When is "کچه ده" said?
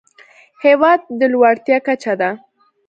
1.87-2.29